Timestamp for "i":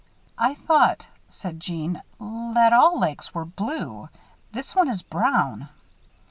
0.39-0.55